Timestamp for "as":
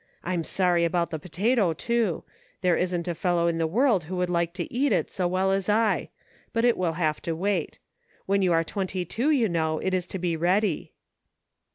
5.51-5.69